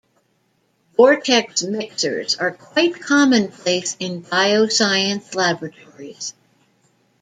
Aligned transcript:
Vortex 0.97 1.61
mixers 1.61 2.35
are 2.35 2.49
quite 2.49 2.99
commonplace 3.01 3.95
in 3.99 4.23
bioscience 4.23 5.35
laboratories. 5.35 6.33